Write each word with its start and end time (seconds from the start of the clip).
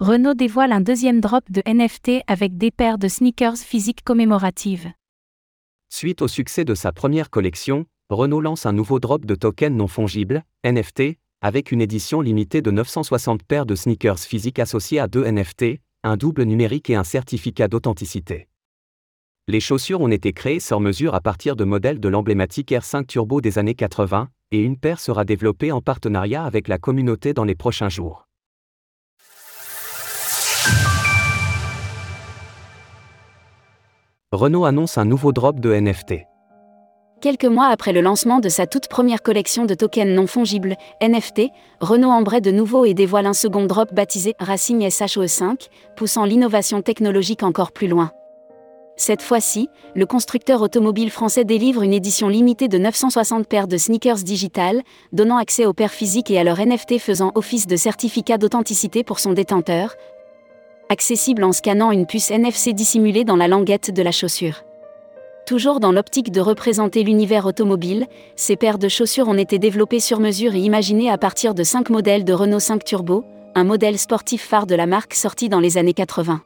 Renault 0.00 0.32
dévoile 0.32 0.72
un 0.72 0.80
deuxième 0.80 1.20
drop 1.20 1.44
de 1.50 1.62
NFT 1.66 2.22
avec 2.26 2.56
des 2.56 2.70
paires 2.70 2.96
de 2.96 3.06
sneakers 3.06 3.58
physiques 3.58 4.02
commémoratives. 4.02 4.90
Suite 5.90 6.22
au 6.22 6.28
succès 6.28 6.64
de 6.64 6.74
sa 6.74 6.90
première 6.90 7.28
collection, 7.28 7.84
Renault 8.08 8.40
lance 8.40 8.64
un 8.64 8.72
nouveau 8.72 8.98
drop 8.98 9.26
de 9.26 9.34
tokens 9.34 9.76
non 9.76 9.88
fongibles, 9.88 10.42
NFT, 10.64 11.18
avec 11.42 11.70
une 11.70 11.82
édition 11.82 12.22
limitée 12.22 12.62
de 12.62 12.70
960 12.70 13.42
paires 13.42 13.66
de 13.66 13.74
sneakers 13.74 14.20
physiques 14.20 14.58
associées 14.58 15.00
à 15.00 15.06
deux 15.06 15.30
NFT, 15.30 15.82
un 16.02 16.16
double 16.16 16.44
numérique 16.44 16.88
et 16.88 16.94
un 16.94 17.04
certificat 17.04 17.68
d'authenticité. 17.68 18.48
Les 19.48 19.60
chaussures 19.60 20.00
ont 20.00 20.08
été 20.08 20.32
créées 20.32 20.60
sur 20.60 20.80
mesure 20.80 21.14
à 21.14 21.20
partir 21.20 21.56
de 21.56 21.64
modèles 21.64 22.00
de 22.00 22.08
l'emblématique 22.08 22.70
R5 22.70 23.04
Turbo 23.04 23.42
des 23.42 23.58
années 23.58 23.74
80, 23.74 24.30
et 24.52 24.62
une 24.62 24.78
paire 24.78 24.98
sera 24.98 25.26
développée 25.26 25.72
en 25.72 25.82
partenariat 25.82 26.44
avec 26.44 26.68
la 26.68 26.78
communauté 26.78 27.34
dans 27.34 27.44
les 27.44 27.54
prochains 27.54 27.90
jours. 27.90 28.29
Renault 34.32 34.64
annonce 34.64 34.96
un 34.96 35.04
nouveau 35.04 35.32
drop 35.32 35.58
de 35.58 35.74
NFT. 35.74 36.28
Quelques 37.20 37.46
mois 37.46 37.66
après 37.66 37.92
le 37.92 38.00
lancement 38.00 38.38
de 38.38 38.48
sa 38.48 38.68
toute 38.68 38.86
première 38.86 39.22
collection 39.22 39.64
de 39.64 39.74
tokens 39.74 40.14
non 40.14 40.28
fongibles, 40.28 40.76
NFT, 41.02 41.48
Renault 41.80 42.10
embraye 42.10 42.40
de 42.40 42.52
nouveau 42.52 42.84
et 42.84 42.94
dévoile 42.94 43.26
un 43.26 43.32
second 43.32 43.64
drop 43.64 43.92
baptisé 43.92 44.36
Racing 44.38 44.86
SHOE5, 44.86 45.66
poussant 45.96 46.24
l'innovation 46.24 46.80
technologique 46.80 47.42
encore 47.42 47.72
plus 47.72 47.88
loin. 47.88 48.12
Cette 48.96 49.20
fois-ci, 49.20 49.68
le 49.96 50.06
constructeur 50.06 50.62
automobile 50.62 51.10
français 51.10 51.44
délivre 51.44 51.82
une 51.82 51.92
édition 51.92 52.28
limitée 52.28 52.68
de 52.68 52.78
960 52.78 53.48
paires 53.48 53.66
de 53.66 53.78
sneakers 53.78 54.22
digitales, 54.22 54.82
donnant 55.12 55.38
accès 55.38 55.66
aux 55.66 55.72
paires 55.72 55.90
physiques 55.90 56.30
et 56.30 56.38
à 56.38 56.44
leur 56.44 56.64
NFT 56.64 57.00
faisant 57.00 57.32
office 57.34 57.66
de 57.66 57.74
certificat 57.74 58.38
d'authenticité 58.38 59.02
pour 59.02 59.18
son 59.18 59.32
détenteur, 59.32 59.96
accessible 60.90 61.44
en 61.44 61.52
scannant 61.52 61.92
une 61.92 62.04
puce 62.04 62.32
NFC 62.32 62.72
dissimulée 62.72 63.24
dans 63.24 63.36
la 63.36 63.46
languette 63.46 63.92
de 63.92 64.02
la 64.02 64.10
chaussure. 64.10 64.64
Toujours 65.46 65.78
dans 65.78 65.92
l'optique 65.92 66.32
de 66.32 66.40
représenter 66.40 67.04
l'univers 67.04 67.46
automobile, 67.46 68.06
ces 68.34 68.56
paires 68.56 68.78
de 68.78 68.88
chaussures 68.88 69.28
ont 69.28 69.38
été 69.38 69.58
développées 69.58 70.00
sur 70.00 70.18
mesure 70.20 70.54
et 70.54 70.60
imaginées 70.60 71.10
à 71.10 71.16
partir 71.16 71.54
de 71.54 71.62
5 71.62 71.90
modèles 71.90 72.24
de 72.24 72.32
Renault 72.32 72.58
5 72.58 72.84
Turbo, 72.84 73.24
un 73.54 73.64
modèle 73.64 73.98
sportif 73.98 74.42
phare 74.42 74.66
de 74.66 74.74
la 74.74 74.86
marque 74.86 75.14
sorti 75.14 75.48
dans 75.48 75.60
les 75.60 75.78
années 75.78 75.94
80. 75.94 76.42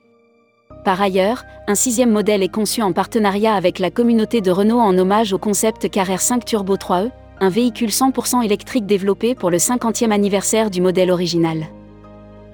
Par 0.85 1.01
ailleurs, 1.01 1.45
un 1.67 1.75
sixième 1.75 2.11
modèle 2.11 2.43
est 2.43 2.53
conçu 2.53 2.83
en 2.83 2.93
partenariat 2.93 3.55
avec 3.55 3.79
la 3.79 3.91
communauté 3.91 4.43
de 4.43 4.51
Renault 4.51 4.81
en 4.81 4.97
hommage 4.99 5.33
au 5.33 5.39
concept 5.39 5.91
Carrère 5.91 6.21
5 6.21 6.45
Turbo 6.45 6.77
3E, 6.77 7.11
un 7.41 7.49
véhicule 7.49 7.89
100% 7.89 8.45
électrique 8.45 8.85
développé 8.85 9.35
pour 9.35 9.51
le 9.51 9.57
50e 9.57 10.11
anniversaire 10.11 10.71
du 10.71 10.83
modèle 10.83 11.11
original. 11.11 11.67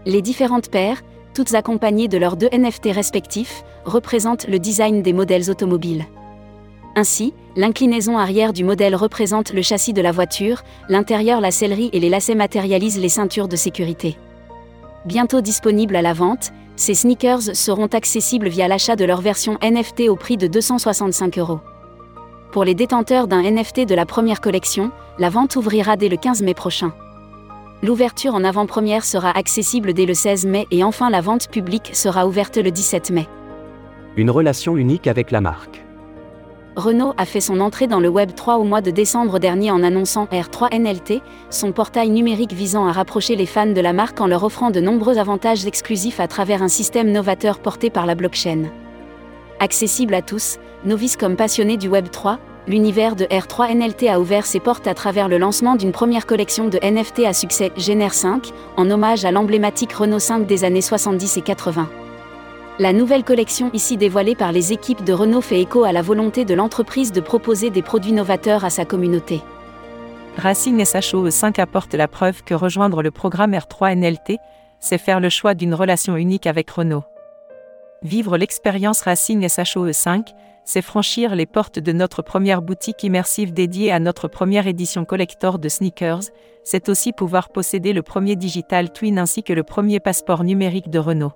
Les 0.06 0.22
différentes 0.22 0.70
paires, 0.70 1.02
toutes 1.34 1.54
accompagnées 1.54 2.08
de 2.08 2.18
leurs 2.18 2.36
deux 2.36 2.48
NFT 2.52 2.92
respectifs, 2.92 3.64
représentent 3.84 4.46
le 4.48 4.58
design 4.58 5.02
des 5.02 5.12
modèles 5.12 5.50
automobiles. 5.50 6.04
Ainsi, 6.96 7.34
l'inclinaison 7.56 8.18
arrière 8.18 8.52
du 8.52 8.64
modèle 8.64 8.96
représente 8.96 9.52
le 9.52 9.62
châssis 9.62 9.92
de 9.92 10.02
la 10.02 10.12
voiture, 10.12 10.62
l'intérieur 10.88 11.40
la 11.40 11.50
sellerie 11.50 11.90
et 11.92 12.00
les 12.00 12.08
lacets 12.08 12.34
matérialisent 12.34 12.98
les 12.98 13.08
ceintures 13.08 13.48
de 13.48 13.56
sécurité. 13.56 14.16
Bientôt 15.06 15.40
disponibles 15.40 15.96
à 15.96 16.02
la 16.02 16.12
vente, 16.12 16.52
ces 16.76 16.94
sneakers 16.94 17.54
seront 17.54 17.86
accessibles 17.86 18.48
via 18.48 18.66
l'achat 18.66 18.96
de 18.96 19.04
leur 19.04 19.20
version 19.20 19.58
NFT 19.62 20.08
au 20.08 20.16
prix 20.16 20.36
de 20.36 20.46
265 20.46 21.38
euros. 21.38 21.60
Pour 22.52 22.64
les 22.64 22.74
détenteurs 22.74 23.28
d'un 23.28 23.42
NFT 23.42 23.86
de 23.86 23.94
la 23.94 24.06
première 24.06 24.40
collection, 24.40 24.90
la 25.18 25.30
vente 25.30 25.56
ouvrira 25.56 25.96
dès 25.96 26.08
le 26.08 26.16
15 26.16 26.42
mai 26.42 26.54
prochain. 26.54 26.92
L'ouverture 27.82 28.34
en 28.34 28.44
avant-première 28.44 29.06
sera 29.06 29.30
accessible 29.30 29.94
dès 29.94 30.04
le 30.04 30.12
16 30.12 30.44
mai 30.44 30.66
et 30.70 30.84
enfin 30.84 31.08
la 31.08 31.22
vente 31.22 31.48
publique 31.48 31.90
sera 31.94 32.26
ouverte 32.26 32.58
le 32.58 32.70
17 32.70 33.10
mai. 33.10 33.26
Une 34.16 34.30
relation 34.30 34.76
unique 34.76 35.06
avec 35.06 35.30
la 35.30 35.40
marque. 35.40 35.82
Renault 36.76 37.14
a 37.16 37.24
fait 37.24 37.40
son 37.40 37.58
entrée 37.60 37.86
dans 37.86 37.98
le 37.98 38.08
Web 38.08 38.34
3 38.34 38.58
au 38.58 38.64
mois 38.64 38.82
de 38.82 38.90
décembre 38.90 39.38
dernier 39.38 39.70
en 39.70 39.82
annonçant 39.82 40.26
R3 40.26 40.78
NLT, 40.78 41.22
son 41.48 41.72
portail 41.72 42.10
numérique 42.10 42.52
visant 42.52 42.86
à 42.86 42.92
rapprocher 42.92 43.34
les 43.34 43.46
fans 43.46 43.66
de 43.66 43.80
la 43.80 43.94
marque 43.94 44.20
en 44.20 44.26
leur 44.26 44.44
offrant 44.44 44.70
de 44.70 44.80
nombreux 44.80 45.16
avantages 45.16 45.64
exclusifs 45.64 46.20
à 46.20 46.28
travers 46.28 46.62
un 46.62 46.68
système 46.68 47.10
novateur 47.10 47.60
porté 47.60 47.88
par 47.88 48.04
la 48.04 48.14
blockchain. 48.14 48.64
Accessible 49.58 50.14
à 50.14 50.22
tous, 50.22 50.58
novices 50.84 51.16
comme 51.16 51.36
passionnés 51.36 51.76
du 51.78 51.88
Web 51.88 52.10
3, 52.10 52.38
l'univers 52.70 53.16
de 53.16 53.24
R3 53.24 53.74
NLT 53.74 54.08
a 54.08 54.20
ouvert 54.20 54.46
ses 54.46 54.60
portes 54.60 54.86
à 54.86 54.94
travers 54.94 55.28
le 55.28 55.38
lancement 55.38 55.74
d'une 55.74 55.90
première 55.90 56.24
collection 56.24 56.68
de 56.68 56.78
NFT 56.82 57.26
à 57.26 57.32
succès 57.32 57.72
Gener 57.76 58.10
5, 58.10 58.52
en 58.76 58.88
hommage 58.90 59.24
à 59.24 59.32
l'emblématique 59.32 59.92
Renault 59.92 60.20
5 60.20 60.46
des 60.46 60.62
années 60.62 60.80
70 60.80 61.36
et 61.36 61.42
80. 61.42 61.90
La 62.78 62.92
nouvelle 62.92 63.24
collection 63.24 63.70
ici 63.74 63.96
dévoilée 63.96 64.36
par 64.36 64.52
les 64.52 64.72
équipes 64.72 65.02
de 65.02 65.12
Renault 65.12 65.40
fait 65.40 65.60
écho 65.60 65.82
à 65.82 65.90
la 65.90 66.00
volonté 66.00 66.44
de 66.44 66.54
l'entreprise 66.54 67.10
de 67.10 67.20
proposer 67.20 67.70
des 67.70 67.82
produits 67.82 68.12
novateurs 68.12 68.64
à 68.64 68.70
sa 68.70 68.84
communauté. 68.84 69.42
Racing 70.38 70.82
SHOE 70.84 71.30
5 71.30 71.58
apporte 71.58 71.94
la 71.94 72.06
preuve 72.06 72.44
que 72.44 72.54
rejoindre 72.54 73.02
le 73.02 73.10
programme 73.10 73.52
R3 73.52 73.96
NLT, 73.96 74.38
c'est 74.78 74.98
faire 74.98 75.18
le 75.18 75.28
choix 75.28 75.54
d'une 75.54 75.74
relation 75.74 76.16
unique 76.16 76.46
avec 76.46 76.70
Renault. 76.70 77.02
Vivre 78.02 78.38
l'expérience 78.38 79.02
Racing 79.02 79.46
SHOE 79.46 79.92
5, 79.92 80.30
c'est 80.64 80.80
franchir 80.80 81.34
les 81.34 81.44
portes 81.44 81.78
de 81.78 81.92
notre 81.92 82.22
première 82.22 82.62
boutique 82.62 83.02
immersive 83.02 83.52
dédiée 83.52 83.92
à 83.92 83.98
notre 83.98 84.26
première 84.26 84.66
édition 84.66 85.04
collector 85.04 85.58
de 85.58 85.68
sneakers, 85.68 86.30
c'est 86.64 86.88
aussi 86.88 87.12
pouvoir 87.12 87.50
posséder 87.50 87.92
le 87.92 88.02
premier 88.02 88.36
digital 88.36 88.90
twin 88.90 89.18
ainsi 89.18 89.42
que 89.42 89.52
le 89.52 89.64
premier 89.64 90.00
passeport 90.00 90.44
numérique 90.44 90.88
de 90.88 90.98
Renault. 90.98 91.32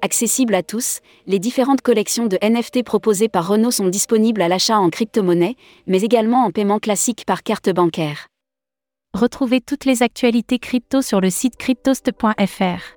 Accessible 0.00 0.54
à 0.54 0.62
tous, 0.62 1.00
les 1.26 1.40
différentes 1.40 1.80
collections 1.80 2.26
de 2.26 2.38
NFT 2.40 2.84
proposées 2.84 3.28
par 3.28 3.48
Renault 3.48 3.72
sont 3.72 3.88
disponibles 3.88 4.42
à 4.42 4.48
l'achat 4.48 4.78
en 4.78 4.90
crypto-monnaie, 4.90 5.56
mais 5.88 6.02
également 6.02 6.44
en 6.44 6.52
paiement 6.52 6.78
classique 6.78 7.24
par 7.26 7.42
carte 7.42 7.70
bancaire. 7.70 8.28
Retrouvez 9.12 9.60
toutes 9.60 9.86
les 9.86 10.04
actualités 10.04 10.60
crypto 10.60 11.02
sur 11.02 11.20
le 11.20 11.30
site 11.30 11.56
cryptost.fr. 11.56 12.94